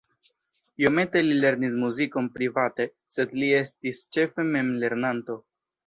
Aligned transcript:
Iomete 0.83 1.21
li 1.27 1.35
lernis 1.41 1.75
muzikon 1.83 2.31
private, 2.39 2.89
sed 3.19 3.39
li 3.43 3.55
estis 3.61 4.05
ĉefe 4.19 4.51
memlernanto. 4.53 5.43